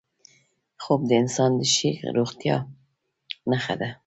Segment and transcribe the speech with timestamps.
[0.83, 2.55] خوب د انسان د ښې روغتیا
[3.49, 3.89] نښه ده